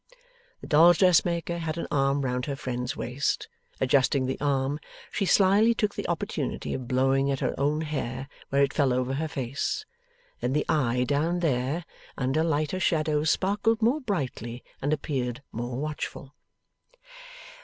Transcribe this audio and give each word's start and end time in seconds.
The 0.61 0.65
dolls' 0.67 0.97
dressmaker 0.97 1.59
had 1.59 1.77
an 1.77 1.85
arm 1.91 2.25
round 2.25 2.47
her 2.47 2.55
friend's 2.55 2.97
waist. 2.97 3.47
Adjusting 3.79 4.25
the 4.25 4.41
arm, 4.41 4.79
she 5.11 5.27
slyly 5.27 5.75
took 5.75 5.93
the 5.93 6.07
opportunity 6.07 6.73
of 6.73 6.87
blowing 6.87 7.29
at 7.29 7.39
her 7.41 7.53
own 7.55 7.81
hair 7.81 8.27
where 8.49 8.63
it 8.63 8.73
fell 8.73 8.93
over 8.93 9.13
her 9.13 9.27
face; 9.27 9.85
then 10.39 10.53
the 10.53 10.65
eye 10.67 11.03
down 11.03 11.37
there, 11.41 11.85
under 12.17 12.43
lighter 12.43 12.79
shadows 12.79 13.29
sparkled 13.29 13.79
more 13.83 14.01
brightly 14.01 14.63
and 14.81 14.91
appeared 14.91 15.43
more 15.51 15.77
watchful. 15.77 16.33